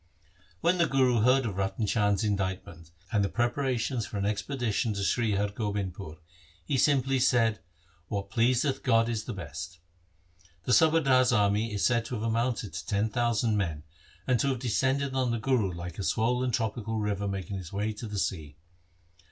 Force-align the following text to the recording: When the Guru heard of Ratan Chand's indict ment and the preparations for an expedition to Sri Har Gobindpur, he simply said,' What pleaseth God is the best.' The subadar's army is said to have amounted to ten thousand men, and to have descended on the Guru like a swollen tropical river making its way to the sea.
When 0.61 0.79
the 0.79 0.87
Guru 0.87 1.19
heard 1.21 1.45
of 1.45 1.57
Ratan 1.57 1.85
Chand's 1.85 2.23
indict 2.23 2.65
ment 2.65 2.89
and 3.11 3.23
the 3.23 3.29
preparations 3.29 4.03
for 4.03 4.17
an 4.17 4.25
expedition 4.25 4.95
to 4.95 5.03
Sri 5.03 5.33
Har 5.35 5.49
Gobindpur, 5.49 6.17
he 6.65 6.75
simply 6.75 7.19
said,' 7.19 7.59
What 8.07 8.31
pleaseth 8.31 8.81
God 8.81 9.07
is 9.07 9.25
the 9.25 9.33
best.' 9.33 9.77
The 10.63 10.71
subadar's 10.73 11.31
army 11.31 11.71
is 11.71 11.85
said 11.85 12.05
to 12.05 12.15
have 12.15 12.23
amounted 12.23 12.73
to 12.73 12.83
ten 12.87 13.09
thousand 13.09 13.57
men, 13.57 13.83
and 14.25 14.39
to 14.39 14.47
have 14.47 14.57
descended 14.57 15.13
on 15.13 15.29
the 15.29 15.37
Guru 15.37 15.71
like 15.71 15.99
a 15.99 16.03
swollen 16.03 16.49
tropical 16.49 16.97
river 16.97 17.27
making 17.27 17.57
its 17.59 17.71
way 17.71 17.93
to 17.93 18.07
the 18.07 18.17
sea. 18.17 18.55